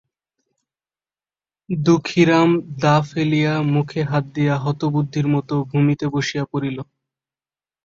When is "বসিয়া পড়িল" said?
6.13-6.77